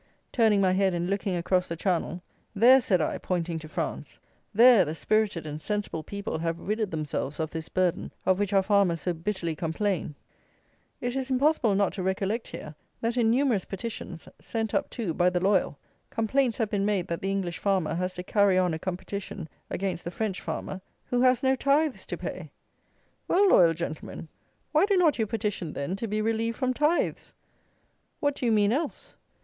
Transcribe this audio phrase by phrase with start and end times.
[0.31, 2.23] Turning my head, and looking across the Channel,
[2.55, 4.17] "There," said I, pointing to France,
[4.51, 8.63] "There the spirited and sensible people have ridded themselves of this burden, of which our
[8.63, 10.15] farmers so bitterly complain."
[11.01, 15.29] It is impossible not to recollect here, that, in numerous petitions, sent up, too, by
[15.29, 15.77] the loyal,
[16.09, 20.03] complaints have been made that the English farmer has to carry on a competition against
[20.03, 22.49] the French farmer who has no tithes to pay!
[23.27, 24.29] Well, loyal gentlemen,
[24.71, 27.33] why do not you petition, then, to be relieved from tithes?
[28.19, 29.15] What do you mean else?